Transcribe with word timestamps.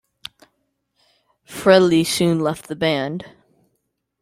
Frehley 1.47 2.03
soon 2.03 2.39
left 2.39 2.67
the 2.67 2.75
band. 2.75 3.23